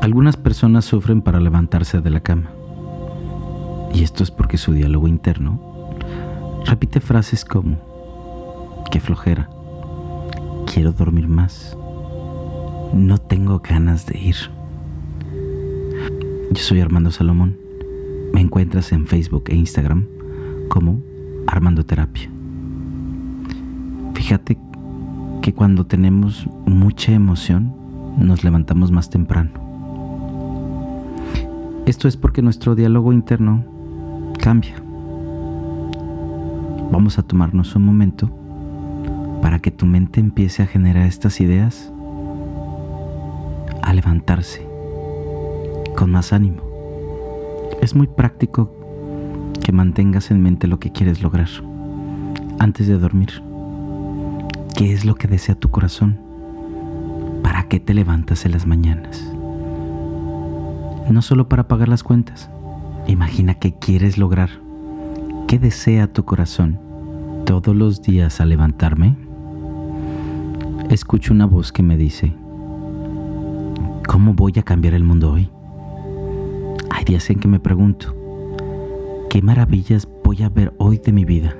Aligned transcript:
Algunas 0.00 0.36
personas 0.36 0.86
sufren 0.86 1.22
para 1.22 1.38
levantarse 1.38 2.00
de 2.00 2.10
la 2.10 2.18
cama. 2.18 2.50
Y 3.94 4.02
esto 4.02 4.24
es 4.24 4.32
porque 4.32 4.58
su 4.58 4.72
diálogo 4.72 5.06
interno 5.06 5.60
repite 6.64 6.98
frases 6.98 7.44
como, 7.44 7.76
qué 8.90 8.98
flojera, 8.98 9.48
quiero 10.66 10.90
dormir 10.90 11.28
más, 11.28 11.76
no 12.92 13.18
tengo 13.18 13.60
ganas 13.60 14.06
de 14.06 14.18
ir. 14.18 14.59
Yo 16.52 16.62
soy 16.62 16.80
Armando 16.80 17.12
Salomón. 17.12 17.56
Me 18.34 18.40
encuentras 18.40 18.90
en 18.90 19.06
Facebook 19.06 19.44
e 19.46 19.54
Instagram 19.54 20.06
como 20.68 21.00
Armando 21.46 21.86
Terapia. 21.86 22.28
Fíjate 24.14 24.58
que 25.42 25.54
cuando 25.54 25.86
tenemos 25.86 26.48
mucha 26.66 27.12
emoción 27.12 27.72
nos 28.18 28.42
levantamos 28.42 28.90
más 28.90 29.10
temprano. 29.10 29.52
Esto 31.86 32.08
es 32.08 32.16
porque 32.16 32.42
nuestro 32.42 32.74
diálogo 32.74 33.12
interno 33.12 33.64
cambia. 34.40 34.74
Vamos 36.90 37.16
a 37.20 37.22
tomarnos 37.22 37.76
un 37.76 37.84
momento 37.84 38.28
para 39.40 39.60
que 39.60 39.70
tu 39.70 39.86
mente 39.86 40.18
empiece 40.18 40.64
a 40.64 40.66
generar 40.66 41.06
estas 41.06 41.40
ideas, 41.40 41.92
a 43.82 43.94
levantarse 43.94 44.69
con 46.00 46.12
más 46.12 46.32
ánimo. 46.32 46.62
Es 47.82 47.94
muy 47.94 48.06
práctico 48.06 48.72
que 49.62 49.70
mantengas 49.70 50.30
en 50.30 50.42
mente 50.42 50.66
lo 50.66 50.80
que 50.80 50.92
quieres 50.92 51.22
lograr 51.22 51.50
antes 52.58 52.86
de 52.86 52.98
dormir. 52.98 53.42
¿Qué 54.74 54.94
es 54.94 55.04
lo 55.04 55.14
que 55.14 55.28
desea 55.28 55.56
tu 55.56 55.68
corazón? 55.68 56.18
¿Para 57.42 57.68
qué 57.68 57.80
te 57.80 57.92
levantas 57.92 58.46
en 58.46 58.52
las 58.52 58.66
mañanas? 58.66 59.30
no 61.10 61.20
solo 61.22 61.48
para 61.48 61.68
pagar 61.68 61.88
las 61.88 62.02
cuentas. 62.02 62.48
Imagina 63.06 63.54
qué 63.54 63.74
quieres 63.74 64.16
lograr. 64.16 64.48
¿Qué 65.48 65.58
desea 65.58 66.10
tu 66.10 66.24
corazón? 66.24 66.78
Todos 67.44 67.76
los 67.76 68.00
días 68.00 68.40
al 68.40 68.48
levantarme, 68.48 69.16
escucho 70.88 71.34
una 71.34 71.44
voz 71.44 71.72
que 71.72 71.82
me 71.82 71.98
dice, 71.98 72.32
¿cómo 74.08 74.32
voy 74.32 74.54
a 74.56 74.62
cambiar 74.62 74.94
el 74.94 75.04
mundo 75.04 75.32
hoy? 75.32 75.50
Hay 76.90 77.04
días 77.04 77.30
en 77.30 77.40
que 77.40 77.48
me 77.48 77.60
pregunto, 77.60 78.14
¿qué 79.30 79.40
maravillas 79.42 80.08
voy 80.24 80.42
a 80.42 80.48
ver 80.48 80.72
hoy 80.78 80.98
de 80.98 81.12
mi 81.12 81.24
vida? 81.24 81.54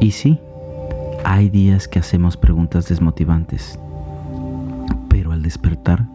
Y 0.00 0.12
sí, 0.12 0.40
hay 1.24 1.48
días 1.48 1.88
que 1.88 1.98
hacemos 1.98 2.36
preguntas 2.36 2.88
desmotivantes, 2.88 3.78
pero 5.08 5.32
al 5.32 5.42
despertar, 5.42 6.06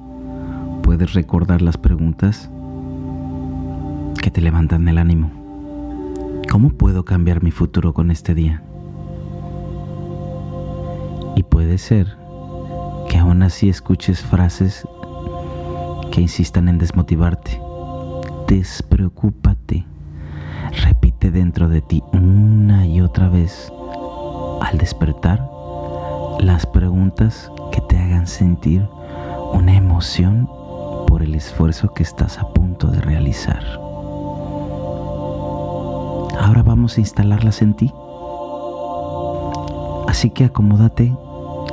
puedes 0.81 1.13
recordar 1.13 1.61
las 1.61 1.77
preguntas 1.77 2.49
que 4.21 4.31
te 4.31 4.41
levantan 4.41 4.87
el 4.87 4.97
ánimo. 4.97 5.31
¿Cómo 6.49 6.69
puedo 6.69 7.03
cambiar 7.03 7.43
mi 7.43 7.51
futuro 7.51 7.93
con 7.93 8.11
este 8.11 8.33
día? 8.35 8.63
Y 11.35 11.43
puede 11.43 11.77
ser 11.77 12.15
que 13.09 13.17
aún 13.17 13.43
así 13.43 13.69
escuches 13.69 14.21
frases 14.21 14.87
que 16.13 16.21
insistan 16.21 16.69
en 16.69 16.77
desmotivarte. 16.77 17.59
Despreocúpate. 18.47 19.83
Repite 20.83 21.31
dentro 21.31 21.69
de 21.69 21.81
ti 21.81 22.03
una 22.13 22.85
y 22.85 23.01
otra 23.01 23.29
vez 23.29 23.73
al 24.61 24.77
despertar 24.77 25.49
las 26.39 26.67
preguntas 26.67 27.51
que 27.71 27.81
te 27.81 27.97
hagan 27.97 28.27
sentir 28.27 28.87
una 29.53 29.75
emoción 29.75 30.47
por 31.07 31.23
el 31.23 31.33
esfuerzo 31.33 31.95
que 31.95 32.03
estás 32.03 32.37
a 32.37 32.47
punto 32.49 32.85
de 32.89 33.01
realizar. 33.01 33.63
Ahora 36.39 36.61
vamos 36.63 36.97
a 36.97 36.99
instalarlas 36.99 37.63
en 37.63 37.73
ti. 37.73 37.91
Así 40.07 40.29
que 40.29 40.45
acomódate 40.45 41.11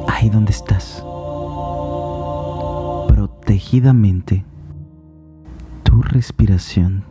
ahí 0.09 0.31
donde 0.31 0.53
estás. 0.53 1.05
Tu 5.85 6.03
respiración 6.03 7.05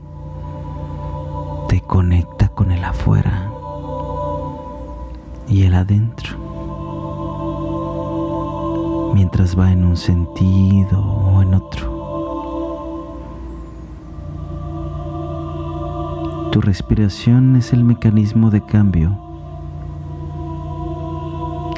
te 1.69 1.79
conecta 1.79 2.49
con 2.49 2.71
el 2.71 2.83
afuera 2.83 3.49
y 5.47 5.63
el 5.63 5.75
adentro. 5.75 6.37
Mientras 9.13 9.57
va 9.57 9.71
en 9.71 9.85
un 9.85 9.95
sentido 9.95 10.99
o 11.01 11.41
en 11.41 11.53
otro. 11.53 11.99
Tu 16.51 16.59
respiración 16.61 17.55
es 17.55 17.71
el 17.73 17.83
mecanismo 17.85 18.49
de 18.49 18.65
cambio 18.65 19.17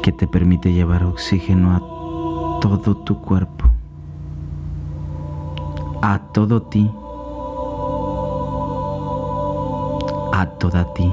que 0.01 0.11
te 0.11 0.27
permite 0.27 0.73
llevar 0.73 1.03
oxígeno 1.03 1.75
a 1.75 1.79
todo 2.61 2.95
tu 2.97 3.19
cuerpo, 3.21 3.60
a 6.11 6.19
todo 6.19 6.61
ti, 6.63 6.91
a 10.33 10.45
toda 10.59 10.83
ti. 10.93 11.09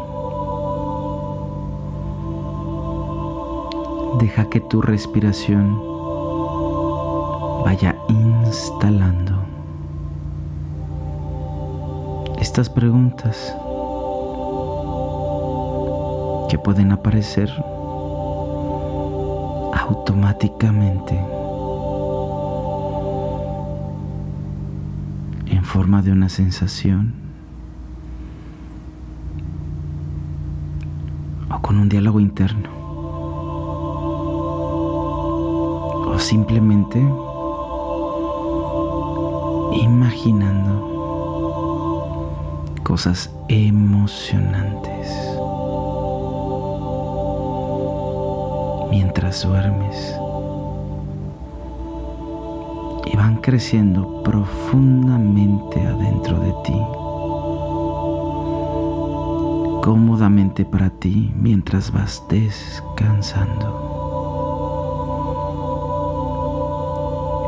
Deja 4.19 4.47
que 4.51 4.59
tu 4.59 4.83
respiración 4.83 5.81
vaya 7.65 7.95
instalando 8.09 9.35
estas 12.41 12.69
preguntas 12.69 13.55
que 16.49 16.59
pueden 16.59 16.91
aparecer 16.91 17.49
automáticamente 19.75 21.38
forma 25.69 26.01
de 26.01 26.11
una 26.11 26.31
sensación. 26.31 27.13
O 31.55 31.61
con 31.61 31.79
un 31.79 31.91
diálogo 31.91 32.21
interno. 32.21 32.71
O 36.07 36.19
simplemente 36.19 36.99
imaginando 39.83 40.73
cosas 42.83 43.31
emocionantes. 43.51 45.07
Mientras 48.91 49.43
duermes 49.43 50.19
van 53.19 53.39
creciendo 53.39 54.23
profundamente 54.23 55.85
adentro 55.85 56.39
de 56.39 56.53
ti, 56.63 56.81
cómodamente 59.83 60.65
para 60.65 60.89
ti 60.91 61.35
mientras 61.37 61.91
vas 61.91 62.23
descansando. 62.29 63.67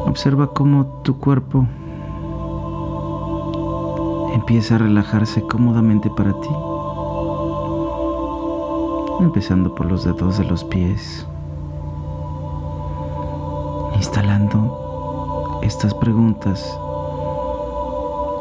Observa 0.08 0.52
cómo 0.52 0.86
tu 1.04 1.18
cuerpo 1.18 1.64
empieza 4.34 4.74
a 4.74 4.78
relajarse 4.78 5.42
cómodamente 5.42 6.10
para 6.10 6.32
ti, 6.32 6.50
empezando 9.20 9.72
por 9.76 9.86
los 9.86 10.02
dedos 10.02 10.36
de 10.36 10.44
los 10.46 10.64
pies, 10.64 11.28
instalando 13.94 14.89
estas 15.70 15.94
preguntas 15.94 16.76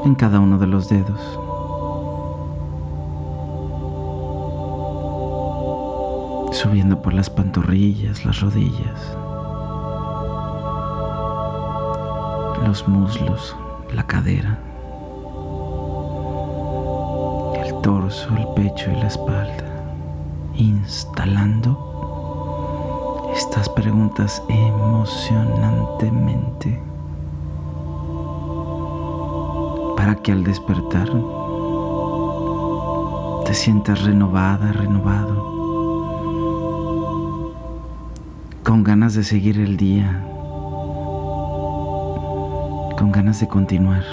en 0.03 0.15
cada 0.15 0.39
uno 0.39 0.57
de 0.57 0.65
los 0.65 0.89
dedos. 0.89 1.21
Subiendo 6.51 7.03
por 7.03 7.13
las 7.13 7.29
pantorrillas, 7.29 8.25
las 8.25 8.41
rodillas, 8.41 9.15
los 12.65 12.87
muslos, 12.87 13.55
la 13.93 14.07
cadera, 14.07 14.57
el 17.63 17.75
torso, 17.81 18.29
el 18.35 18.47
pecho 18.55 18.89
y 18.89 18.95
la 18.95 19.05
espalda, 19.05 19.93
instalando 20.55 21.77
estas 23.35 23.69
preguntas 23.69 24.41
emocionantemente 24.49 26.88
para 29.99 30.15
que 30.15 30.31
al 30.31 30.45
despertar 30.45 31.09
te 33.45 33.53
sientas 33.53 34.01
renovada, 34.03 34.71
renovado, 34.71 35.35
con 38.63 38.85
ganas 38.85 39.13
de 39.15 39.25
seguir 39.25 39.59
el 39.59 39.75
día, 39.75 40.23
con 42.97 43.11
ganas 43.11 43.41
de 43.41 43.49
continuar. 43.49 44.05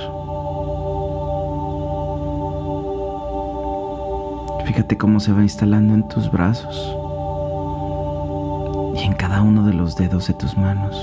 Fíjate 4.66 4.98
cómo 4.98 5.20
se 5.20 5.32
va 5.32 5.42
instalando 5.42 5.94
en 5.94 6.08
tus 6.08 6.32
brazos 6.32 6.96
y 8.96 9.04
en 9.04 9.12
cada 9.12 9.40
uno 9.40 9.64
de 9.64 9.72
los 9.72 9.94
dedos 9.94 10.26
de 10.26 10.34
tus 10.34 10.58
manos 10.58 11.00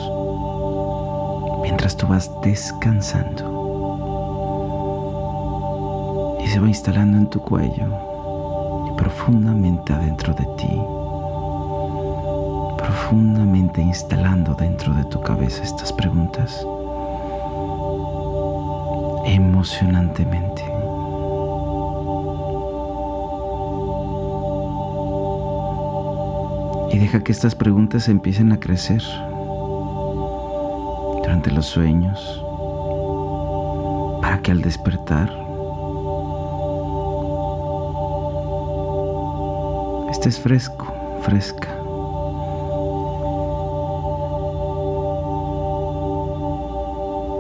mientras 1.61 1.95
tú 1.95 2.05
vas 2.05 2.29
descansando. 2.41 3.52
Se 6.53 6.59
va 6.59 6.67
instalando 6.67 7.17
en 7.17 7.25
tu 7.25 7.41
cuello 7.41 7.87
y 8.87 8.95
profundamente 8.95 9.91
adentro 9.91 10.35
de 10.35 10.45
ti. 10.55 10.79
Profundamente 12.77 13.81
instalando 13.81 14.53
dentro 14.53 14.93
de 14.93 15.03
tu 15.05 15.19
cabeza 15.19 15.63
estas 15.63 15.91
preguntas. 15.91 16.63
Emocionantemente. 19.25 20.61
Y 26.91 26.99
deja 26.99 27.23
que 27.23 27.31
estas 27.31 27.55
preguntas 27.55 28.07
empiecen 28.09 28.51
a 28.51 28.59
crecer 28.59 29.01
durante 31.23 31.49
los 31.49 31.65
sueños, 31.65 32.45
para 34.21 34.37
que 34.43 34.51
al 34.51 34.61
despertar 34.61 35.42
estés 40.23 40.39
fresco, 40.39 40.87
fresca. 41.23 41.67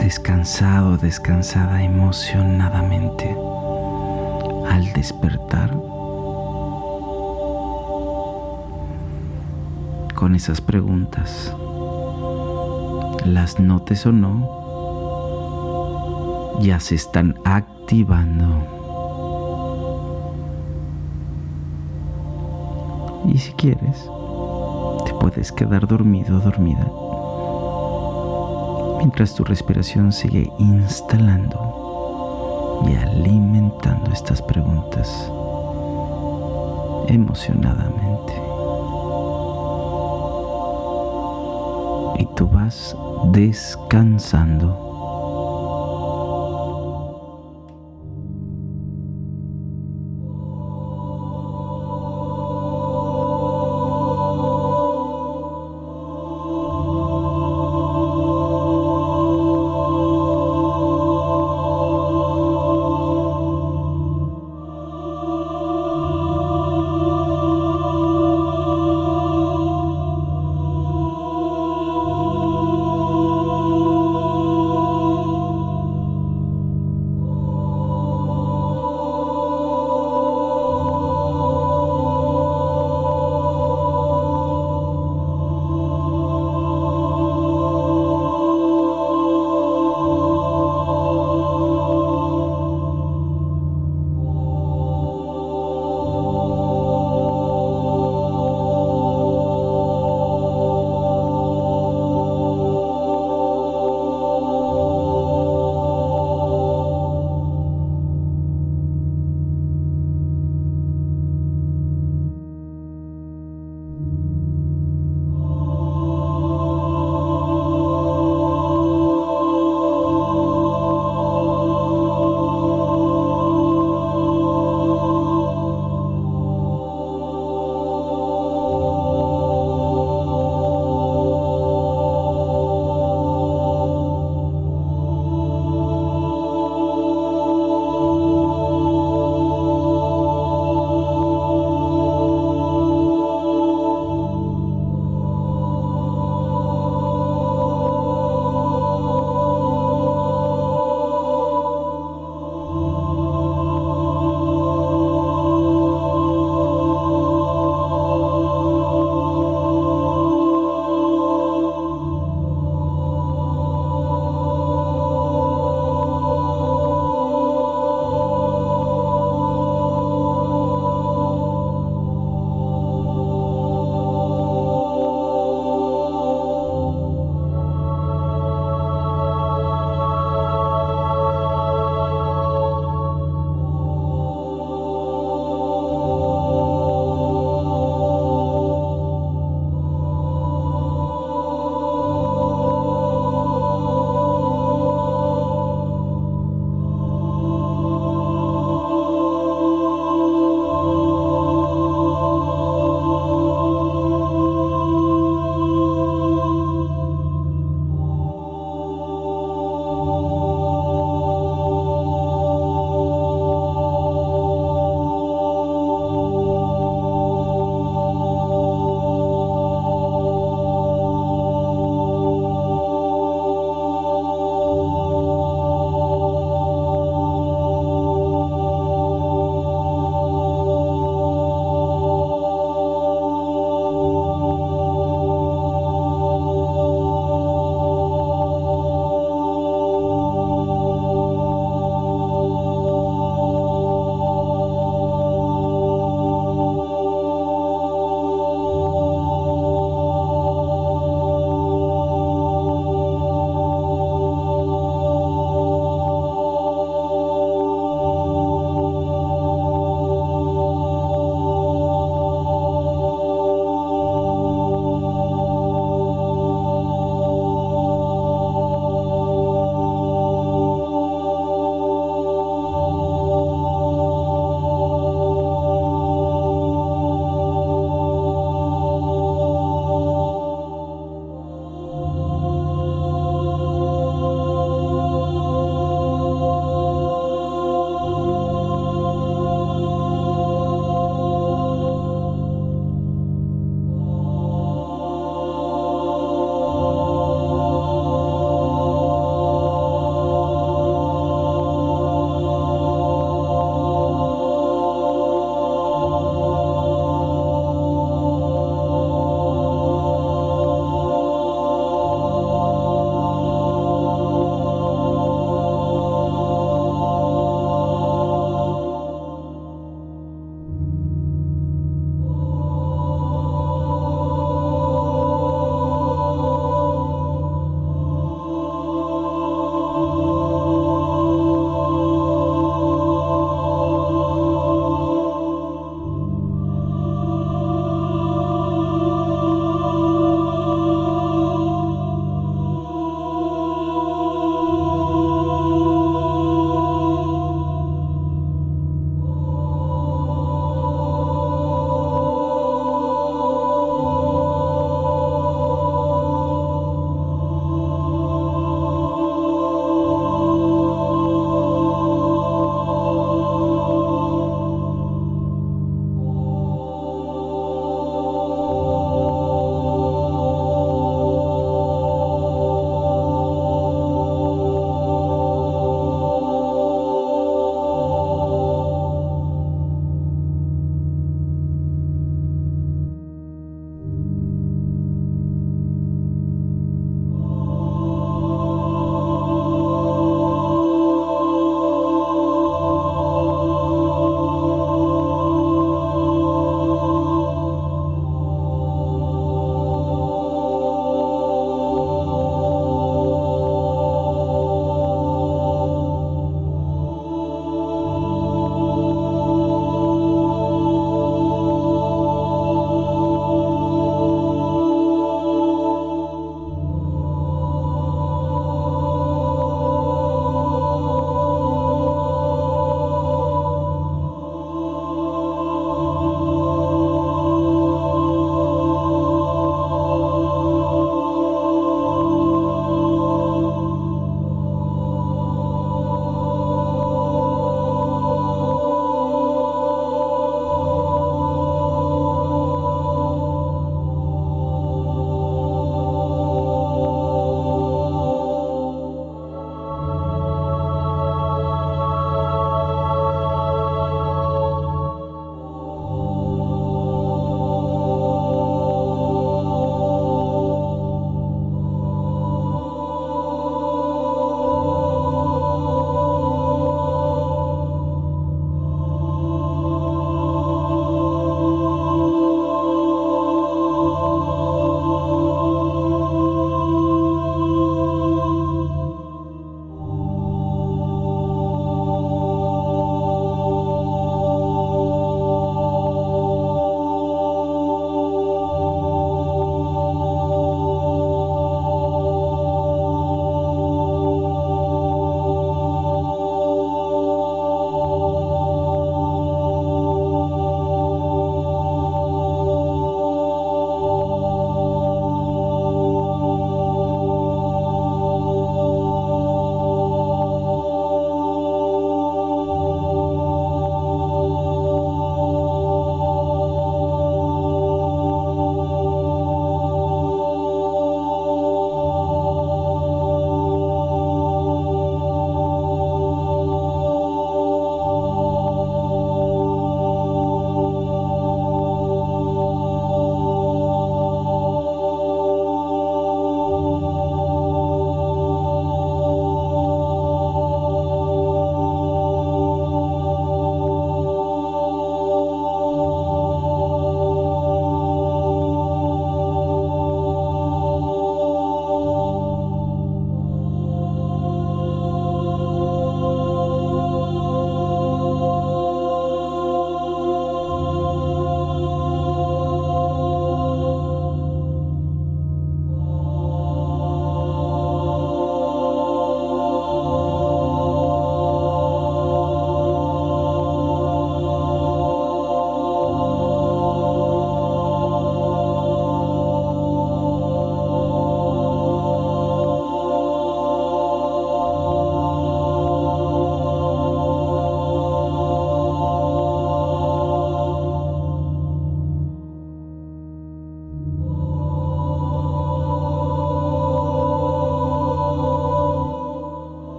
Descansado, 0.00 0.96
descansada 0.98 1.84
emocionadamente 1.84 3.32
al 4.68 4.92
despertar 4.92 5.70
con 10.16 10.34
esas 10.34 10.60
preguntas, 10.60 11.54
las 13.24 13.60
notes 13.60 14.04
o 14.04 14.10
no, 14.10 14.50
ya 16.60 16.80
se 16.80 16.96
están 16.96 17.36
activando. 17.44 18.73
Y 23.34 23.38
si 23.38 23.52
quieres, 23.54 24.08
te 25.04 25.12
puedes 25.14 25.50
quedar 25.50 25.88
dormido 25.88 26.38
dormida 26.38 26.88
mientras 28.98 29.34
tu 29.34 29.42
respiración 29.42 30.12
sigue 30.12 30.48
instalando 30.58 31.58
y 32.86 32.94
alimentando 32.94 34.12
estas 34.12 34.40
preguntas 34.40 35.30
emocionadamente. 37.08 38.32
y 42.18 42.26
tú 42.36 42.46
vas 42.46 42.96
descansando. 43.32 44.83